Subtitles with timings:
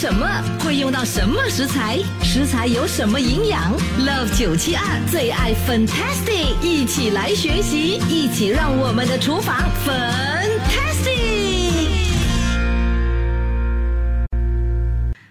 [0.00, 0.26] 什么？
[0.64, 1.98] 会用到什么食材？
[2.22, 11.10] 食材有什么营养？Love 九七二最爱 Fantastic，一起来学习，一起让我们的厨房 Fantastic。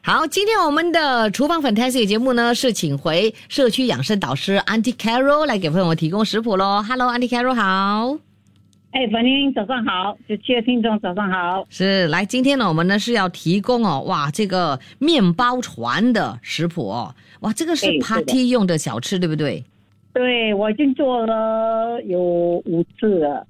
[0.03, 6.85] 好，今天我们的厨房 Fantastic 节目呢，是请回社区养生导师 Auntie Carol 来给朋友们提供食谱喽。
[6.87, 8.28] Hello，Auntie Carol 好。
[8.91, 11.63] 哎，粉玲早上好，九七的听众早上好。
[11.69, 19.63] 是，来，今天呢，我们呢是要提供哦，哇，这个面包船的食谱哦，哇，这个是 party 用的小吃，对不对？
[20.11, 23.45] 对，我已经做了有五次了，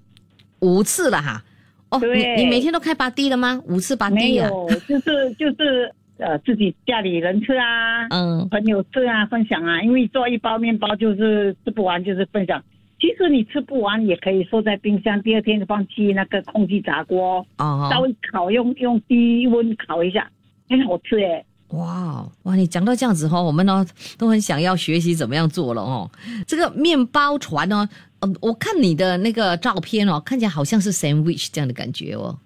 [0.59, 1.41] 五次了哈。
[1.89, 3.61] 哦，你你每天都开 party 的吗？
[3.65, 4.49] 五次 party 啊？
[4.49, 9.81] 没有， 就是就是呃自己家里人吃啊，嗯，朋友吃啊，分享啊。
[9.81, 12.61] 因为做一包面包就是吃不完，就是分享。
[12.99, 20.29] 其实你吃不完也可以收在冰箱，第二天放去那个空气炸锅，哦，稍微烤，用用低温烤一下，
[20.69, 21.43] 很好吃哎。
[21.69, 23.85] 哇哇，你讲到这样子哦，我们呢
[24.17, 26.09] 都很想要学习怎么样做了哦。
[26.47, 27.87] 这个面包船呢，
[28.21, 32.37] 嗯，我看你的那个照片哦，看起来好像是 sandwich 这样的感觉哦。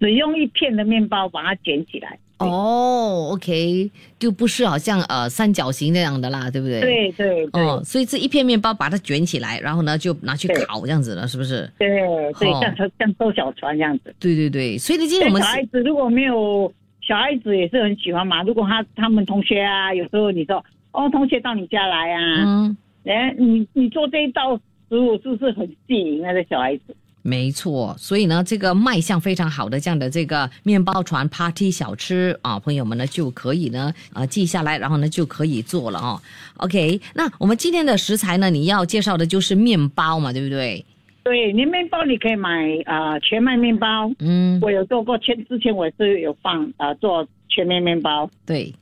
[0.00, 2.18] 只用一片的面包把它卷起来。
[2.48, 6.80] 哦，OK，就不是好像呃三角形那样的啦，对不对？。
[6.80, 7.62] 对对对。
[7.62, 11.70] 哦，所以这一片面包把它卷起来，然后呢就拿去烤这样子了，是不是？
[11.78, 12.02] 对对
[12.50, 14.14] 哦，像像坐小船这样子。
[14.18, 18.42] 对对对，所以呢，今天我们小孩子如果没有小孩子也是很喜欢嘛。
[18.42, 26.91] 如果他他们同学啊，有时候你说哦，同学到你家来啊，嗯，哎、你你做这一道食物是不是很吸引那个小孩子？
[27.22, 36.20] 没错，所以呢，这个卖相非常好的这样的这个面包船 party 小吃啊，朋友们呢就可以呢啊记下来，然后呢就可以做了哦。
[36.56, 40.84] OK，那我们今天的食材呢，你要介绍的就是面包嘛，对不对？
[41.22, 42.48] 对，你面包你可以买
[42.84, 48.28] 啊、呃全麦面包，嗯，我有做过，前之前我是有放啊、呃做全麦面包。
[48.44, 48.74] 对，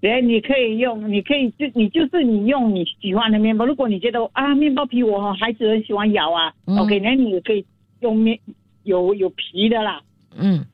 [0.00, 3.66] 对，你可以用，你可以就你就是你用你喜欢的面包。
[3.66, 7.62] 如果你觉得啊，面包皮我孩子很喜欢咬啊、嗯 o k 那你也可以
[8.04, 8.38] 用面
[8.84, 10.00] 有有皮的啦。
[10.36, 10.64] 嗯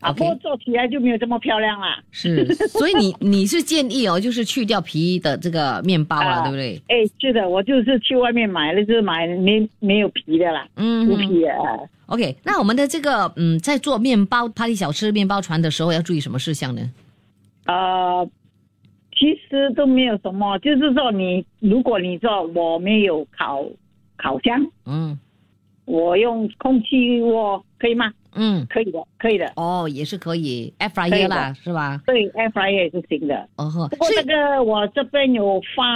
[0.00, 2.00] 啊，不过做起来就没有这么漂亮啦。
[2.12, 6.80] 是，所以你 你是建议哦，就是去掉皮的这个面包了，啊对不对？
[6.86, 11.50] 哎，是的，我就是去外面买了，就是买没没有皮的啦，嗯无皮的。
[11.52, 16.80] 啊 OK，那我们的这个嗯，在做面包 party 小吃面包船的时候，要注意什么事项呢？
[17.66, 18.26] 呃，
[19.18, 23.62] 其实都没有什么，就是说你如果你说我没有烤
[24.16, 25.18] 烤箱，嗯
[25.88, 28.12] 我用空气锅可以吗？
[28.34, 29.50] 嗯，可以的，可以的。
[29.56, 32.00] 哦，也是可以 air fryer 的啦，是吧？
[32.06, 33.48] 对，air fryer 也是行的。
[33.56, 35.86] 哦呵，不过这个我这边有放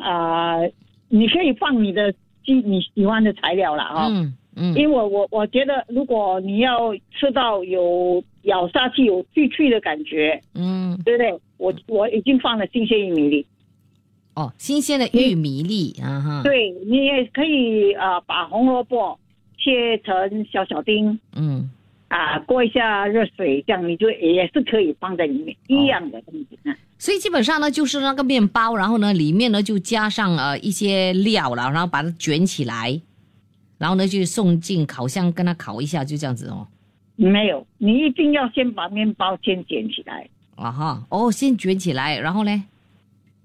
[0.00, 0.72] 啊、呃
[1.12, 2.12] 你可以放你的
[2.44, 11.36] 基你喜欢的材料了哦、嗯嗯因为我我我觉得，如果你要吃到有咬下去有脆脆的感觉，嗯，对不对？
[11.58, 13.46] 我我已经放了新鲜玉米粒，
[14.34, 19.18] 哦，新鲜的玉米粒啊哈，，对你也可以啊、呃把红萝卜
[19.58, 21.70] 切成小小丁嗯
[22.08, 26.74] 啊、过一下热水，这样你就也是可以放在里面，一样的东西啊。
[26.98, 33.00] 所以基本上呢，就是那个面包，然后呢，里面呢就加上呃一些料了，然后把它卷起来，
[33.78, 36.66] 然后呢就送进烤箱跟它烤一下，就这样子哦。
[37.14, 42.64] 没有，你一定要先把面包先卷起来，啊哈，哦，先卷起来，然后呢，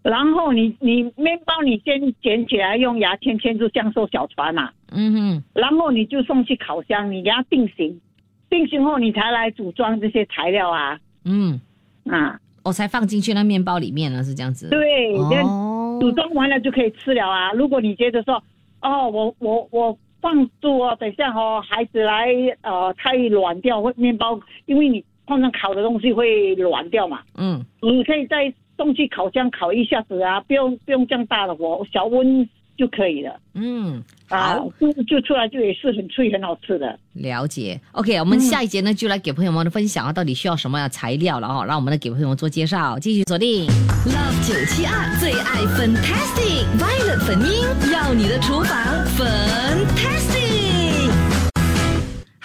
[0.07, 7.99] 然后你你面包你先捡起来，用牙签签住像艘小船嘛，嗯哼，然后你就送去烤箱，你给它定型，
[8.47, 10.99] 定型后你才来组装这些材料啊。
[11.23, 11.59] 嗯，
[12.05, 14.69] 啊，我、才放进去那面包里面了，是这样子。
[14.69, 17.51] 对，哦，组装完了就可以吃了啊。
[17.53, 18.35] 如果你觉得说，
[18.83, 22.27] 哦，我我我放住哦，等一下哦，孩子来
[22.61, 32.47] 呃太软掉，会面包，因为你通常烤的东西会软掉嘛，嗯，你可以再送去烤箱烤一下子啊，不用不用这样大的火，小温
[32.77, 36.99] 就可以了嗯，啊好，，就就出来就也是很脆很好吃的。
[37.13, 37.79] 了解。
[37.93, 43.65] OK，我们下一节呢就来给朋友们分享啊，到底需要什么样的材料了哦，让我们来给朋友们做介绍，继续锁定。
[44.05, 47.63] Love 九七二最爱 Fantastic Violet 粉音，
[47.93, 48.77] 要你的厨房
[49.15, 50.34] Fantastic。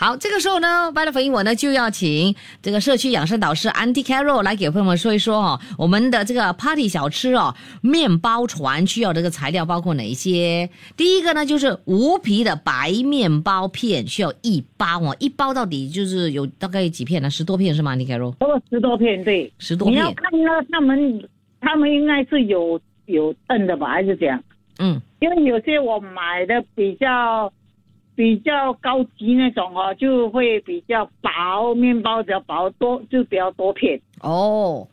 [0.00, 10.70] 好，这个时候呢，Violet 粉音我呢就要请这个社区养生导师 Auntie Carol 来给朋友们说一说哦，我们的这个 Party 小吃哦，面包船需要这个材料包括哪一些？
[10.97, 17.29] 第一个呢就是无皮的白面包片，需要一包哦，一包到底就是有大概几片呢？
[17.29, 18.32] 十多片是吗？Auntie Carol？
[18.38, 21.29] 差不多十多片，对，十多片你要看呢，他们
[21.61, 24.43] 他们应该是有有炖的吧，还是怎样？
[24.79, 27.53] 嗯因为有些我买的比较
[28.20, 33.99] 比较高级那种哦，就会比较薄，面包比较薄，多就比较多片。
[34.20, 34.87] 哦，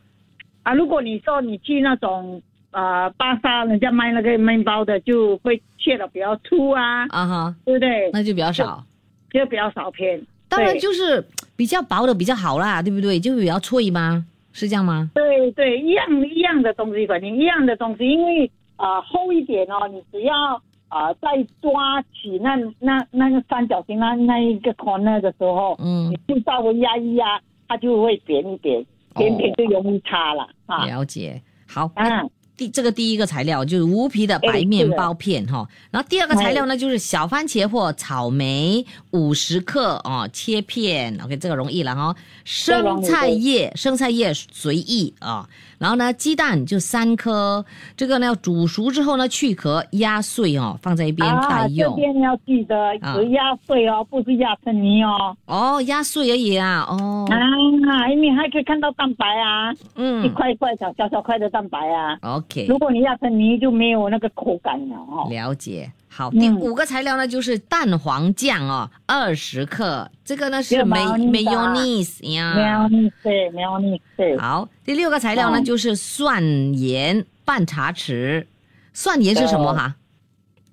[0.62, 2.40] 啊，如果你说你去那种
[2.70, 8.10] 呃巴萨，人家卖那个面包的，就会切的比较粗啊，啊哈，对不对？
[8.14, 8.82] 那就比较少。
[9.30, 10.18] 就比较少片。
[10.48, 11.22] 当然就是
[11.54, 13.20] 比较薄的比较好啦，对不对？
[13.20, 14.24] 就比较脆吗？
[14.54, 15.10] 是这样吗？
[15.12, 20.58] 对对，一样一样的东西，反正一样的东西，因为啊、呃厚一点哦，你只要
[20.88, 21.28] 啊、呃再
[21.60, 30.84] 抓起那那那个三角形那那一个 corner 的时候，嗯你，就稍微压一压，它就会扁一点，扁扁就容易擦了、啊。
[30.86, 31.40] 了解。
[31.66, 42.16] 好，嗯，第这个第一个材料就是无皮的白面包片哈，然后第二个材料呢就是小番茄或草莓五十克哦，切片，OK 这个容易了哈。
[42.44, 45.46] 生菜叶，生菜叶随意啊、
[45.78, 47.64] 然后呢鸡蛋就三颗，
[47.96, 51.94] 这个呢要煮熟之后呢去壳压碎哦，放在一边待啊，这用。
[51.96, 55.36] 边要记得啊只压碎哦，不是压成泥哦。
[55.46, 62.18] 哦，压碎而已啊，哦，啊，因为还可以看到蛋白啊，嗯一嗯块一块小小小块的蛋白啊。
[62.22, 62.66] ，OK。
[62.68, 65.28] 如果你压成泥，就没有那个口感了哦。
[65.30, 65.90] 了解。
[66.18, 72.82] 好，嗯第五个材料呢就是蛋黄酱哦，二十克，这个呢是有美 mayonnaise 美 mayonnaise 没呀。
[72.82, 74.36] 有你对，没有你对。
[74.36, 76.42] 好，第六个材料呢哦就是蒜
[76.76, 78.44] 盐半茶匙，
[78.92, 79.94] 蒜盐是什么哈？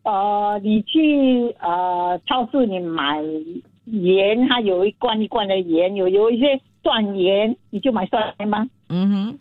[0.01, 3.21] 呃，你去呃超市你买
[3.85, 8.65] 盐，它有一罐一罐的盐，有有一些蒜盐，你就买蒜盐吗。
[8.89, 9.39] 嗯哼，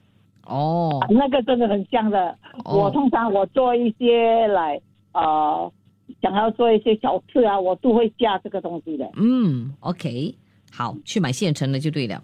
[0.55, 2.37] 哦，那个真的很香的。
[2.65, 4.79] 哦我通常我做一些来
[5.13, 5.73] 呃，
[6.25, 9.05] 想要做一些小吃啊，我都会加这个东西的。
[9.17, 10.35] 嗯，OK，
[10.73, 12.23] 好，去买现成的就对了。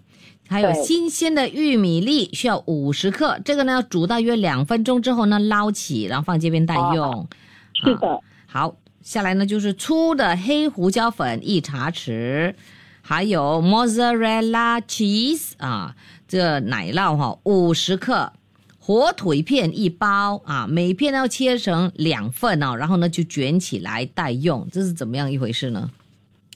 [0.49, 7.27] 还有新鲜的玉米粒需要五十克，这个呢要煮大约两分钟之后呢捞起，然后放这边待用。
[7.75, 12.55] 是的，好，下来呢就是粗的黑胡椒粉一茶匙，
[13.03, 15.95] 还有 mozzarella cheese 啊，
[16.27, 18.33] 这奶酪哈五十克，
[18.83, 25.89] 火腿片一包啊，每片要切成两份哦，然后呢就卷起来待用，这是怎么样一回事呢？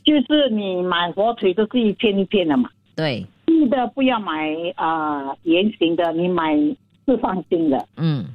[0.03, 2.69] 就是你买火腿都是一片一片的嘛。
[2.95, 6.55] 对，记得不要买啊、呃圆形的，你买
[7.05, 8.25] 四方形的，嗯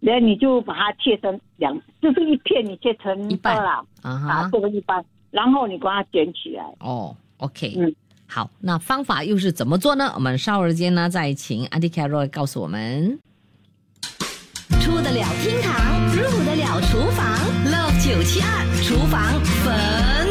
[0.00, 6.64] 然后你就把它切成两，就是一片你切成一半二啦，啊这个一半，然后你把它卷起来。
[6.80, 7.94] 哦，OK，嗯
[8.32, 10.12] 好，那方法又是怎么做呢？
[10.14, 13.18] 我们稍后间呢再请 Andy Carroll 告诉我们。
[14.80, 17.36] 出得了厅堂，入得了厨房
[17.66, 20.29] ，Love 九七二厨房粉。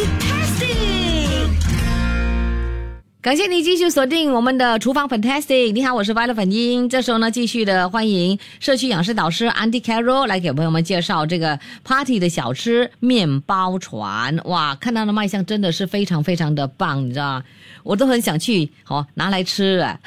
[3.30, 5.72] 感谢你继续锁定我们的厨房 Fantastic。
[5.72, 6.90] 你好，我是 Violet 粉英。
[6.90, 14.36] 这时候呢，继续的欢迎社区养生导师 Andy Carroll 来给朋友们介绍这个 Party 的小吃面包船。
[14.46, 17.44] 哇，看到的卖相真的是非常非常的棒，你知道吗？
[17.84, 20.00] 我都很想去哦拿来吃啊，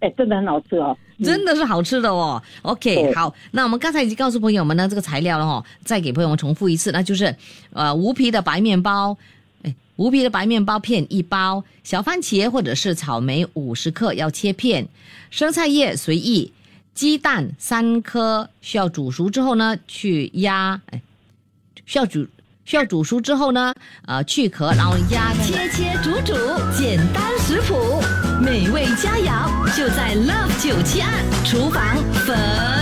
[0.00, 0.94] 哎，真的很好吃哦。
[1.22, 2.42] 真的是好吃的哦。
[2.60, 7.34] OK，好，那我们刚才已经告诉朋友们呢这个材料了哈、再给朋友们重复一次，那就是
[7.72, 9.16] 呃无皮的白面包。
[9.96, 14.88] 无皮的白面包片一包，小番茄或者是草莓五十克要切片，
[15.30, 16.52] 生菜叶随意，
[16.94, 21.00] 鸡蛋三颗，需要煮熟之后呢去压，哎，
[21.86, 22.26] 需要煮
[22.64, 23.72] 需要煮熟之后呢，
[24.06, 26.34] 呃去壳，然后压切切煮煮，
[26.76, 28.02] 简单食谱，
[28.42, 32.73] 美味佳肴就在 Love 九七二厨房粉。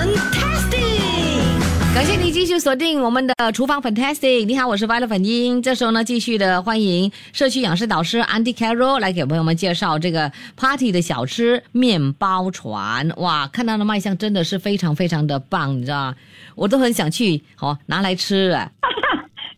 [1.95, 4.47] 感谢你继续锁定我们的厨房 Fantastic。
[4.47, 5.61] 你好，我是 Violet 粉英。
[5.61, 13.11] 这时候呢，继续的欢迎社区养生导师 Andy Carroll 来给朋友们介绍这个 Party 的小吃面包船。
[13.19, 16.17] 哇，看到的卖相真的是非常非常的棒，你知道吗？
[16.55, 18.71] 我都很想去哦拿来吃啊。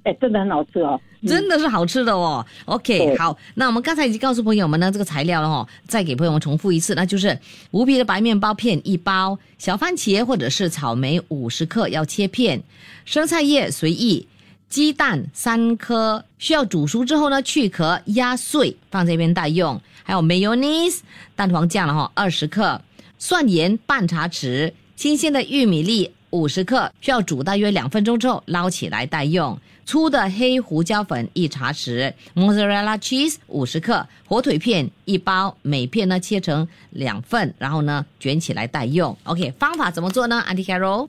[0.04, 1.00] 哎，真的很好吃哦。
[1.26, 2.44] 真的是好吃的哦。
[2.66, 7.38] OK，好，那我们刚才已经告诉朋友们呢这个材料了哦，再给朋友们重复一次，那就是
[7.70, 12.62] 无皮的白面包片一包，小番茄或者是草莓五十克要切片，
[13.04, 14.28] 生菜叶随意。
[14.66, 19.80] 鸡蛋三颗，需要煮熟之后呢，去壳压碎，放这边待用。
[20.02, 20.98] 还有 mayonnaise
[21.36, 22.80] 蛋黄酱了哈，二十克，
[23.16, 29.56] 蒜盐半茶匙，新鲜的玉米粒五十克，需要煮大约两分钟之后捞起来待用。
[29.84, 39.16] 粗的黑胡椒粉一茶匙，mozzarella cheese 五十克，火腿片一包，每片呢切成两份，然后呢卷起来待用。
[39.24, 41.08] OK，方法怎么做呢？Auntie Carol，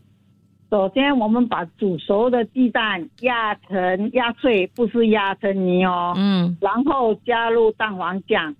[0.69, 6.13] 首先，我们把煮熟的鸡蛋压成压碎，不是压成泥哦。
[6.17, 8.55] 嗯然后加入蛋黄酱、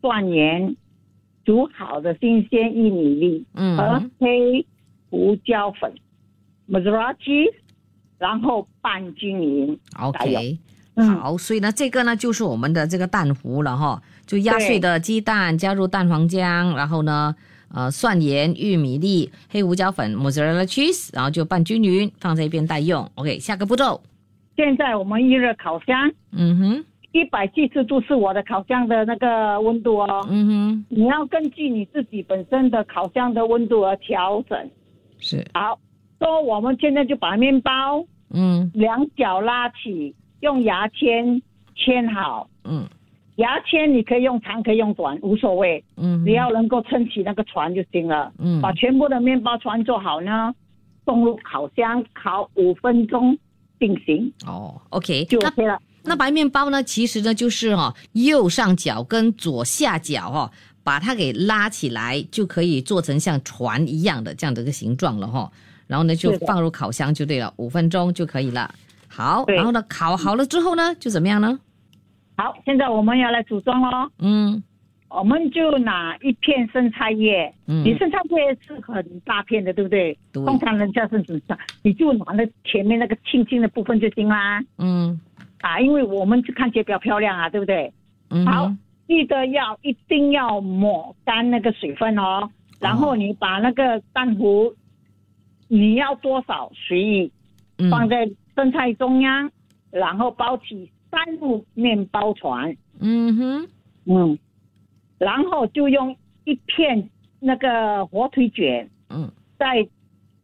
[0.00, 0.76] 蒜盐、
[1.44, 4.64] 煮好的新鲜玉米粒和嗯黑
[5.10, 5.92] 胡椒粉、
[6.70, 7.54] mozzarella cheese，
[8.18, 9.78] 然后拌均匀。
[10.00, 10.58] ，OK。
[10.94, 17.32] 嗯，好，所以呢，这个呢就是我们的这个蛋糊了哈，就压碎的鸡蛋加入蛋黄浆，然后呢，
[17.72, 23.08] 呃，蒜盐、玉米粒、黑胡椒粉、mozzarella cheese，然后就拌均匀，放在一边待用。
[23.14, 24.00] OK，下个步骤。
[24.56, 30.26] 现在我们预热烤箱，嗯哼，一百七十度是我的烤箱的那个温度哦。
[30.28, 34.70] 嗯哼，你要根据你自己本身的烤箱的温度而调整。
[35.20, 35.78] 是，好，
[36.18, 38.70] 说我们现在就把面包嗯。
[38.74, 41.40] 两角拉起，用牙签
[41.74, 42.48] 签好。
[42.64, 42.86] 嗯。
[43.36, 48.32] 牙签你可以用长，可以用短，无所谓，嗯，只要能够撑起那个船就行了。
[48.38, 48.60] 嗯。
[48.60, 50.52] 把全部的面包船做好呢，
[51.04, 53.38] 送入烤箱烤五分钟
[53.78, 54.32] 定型。
[54.44, 55.80] 哦，OK，就那 OK 了。
[56.02, 60.50] 那白面包呢，其实呢就是哈、右上角跟左下角哈、
[60.82, 65.48] 把它给拉起来，就可以做成像船一样的这样的一个形状了哈、
[65.88, 68.72] 然后呢，就放入烤箱就对了，五分钟就可以了。
[69.08, 71.58] 好，然后呢，烤好了之后呢，就怎么样呢？
[72.36, 74.08] 好，现在我们要来组装喽。
[74.20, 74.62] 嗯
[75.10, 80.16] 我们就拿一片生菜叶，嗯你生菜叶是很大片的，对不对？
[80.30, 81.58] 对通常人家是怎么样？
[81.82, 84.62] 你就拿那前面那个青青的部分就行啦。
[84.76, 85.18] 嗯
[85.62, 87.90] 啊，因为我们就看起来比较漂亮啊，对不对？
[88.28, 88.70] 嗯，好，
[89.06, 92.46] 记得要一定要抹干那个水分哦，
[92.78, 94.70] 然后你把那个蛋糊，
[95.68, 97.32] 你要多少随意，
[97.78, 97.90] 嗯。
[97.90, 99.50] 放在生菜中央，
[99.90, 103.68] 然后包起三副面包船，嗯哼，
[104.06, 104.38] 嗯，
[105.18, 107.08] 然后就用一片
[107.38, 109.30] 那个火腿卷，嗯。
[109.58, 109.86] 在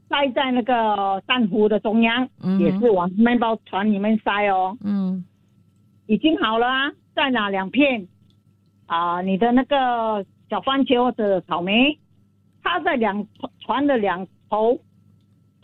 [0.09, 4.77] 塞在那个蛋糊的中央，嗯也是往面包船里面塞哦。
[4.85, 5.25] 嗯。
[6.07, 8.07] 已经好了啊，再拿两片
[8.87, 11.99] 啊、你的那个小番茄或者草莓，
[12.63, 13.27] 插在两
[13.61, 14.79] 船的两头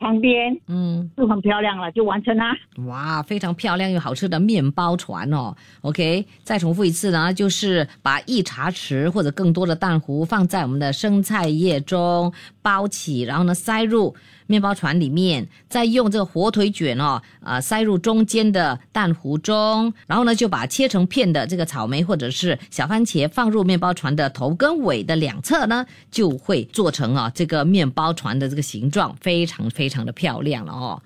[0.01, 1.09] 旁边，嗯。
[1.17, 2.57] 就很漂亮了，就完成啦。
[2.87, 5.55] 哇，非常漂亮又好吃的面包船哦。
[5.83, 14.15] OK，再重复一次呢，就是把一茶匙或者更多的蛋糊放在我们的生菜叶中包起，然后呢塞入
[14.51, 31.01] 面包船里面，再用这个火腿卷哦，呃塞入中间的蛋糊中，然后呢就把切成片的这个草莓或者是小番茄放入面包船的头跟尾的两侧呢，就会做成啊这个面包船的这个形状，非常非常的漂亮了哦。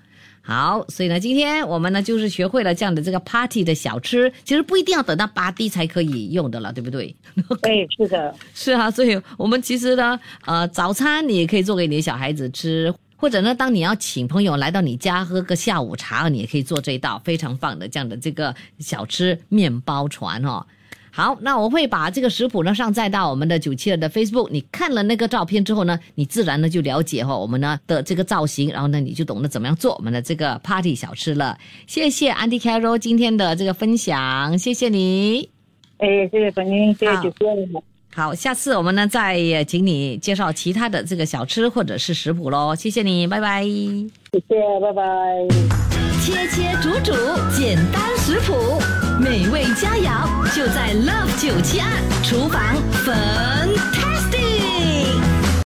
[0.47, 7.15] 好，所以呢，今天我们呢就是学会了这样的这个 party 的小吃，其实不一定要等到八 D 才可以用的了，对不对？
[7.63, 20.65] 对， 是的， 是啊，所以我们其实呢，呃，早餐你也可以做给你的小孩子吃，或者呢，当你要请朋友来到你家喝个下午茶，你也可以做这一道非常棒的这样的这个小吃面包船哦。
[21.11, 24.49] 好，那我会把这个食谱呢上载到我们的九七二的 Facebook。
[24.51, 31.57] 你看了那个照片之后呢，你自然呢就了解哈、我们呢的这个造型，然后呢你就懂得怎么样做我们的这个 party 小吃了。
[31.87, 35.49] 谢谢 Andy Carol 今天的这个分享，谢谢你。
[35.99, 37.94] 哎，谢谢本英，谢谢好主持人。
[38.15, 42.73] 好，下次我们呢再呃请你介绍其他的这个小吃或者是食谱喽。
[42.73, 43.61] 谢谢你，拜拜。
[43.65, 45.03] 谢谢，拜拜。
[46.21, 47.11] 切切煮煮，
[47.53, 48.79] 简单食谱，
[49.19, 51.91] 美味佳肴就在 Love 九七二
[52.23, 53.54] 厨房，粉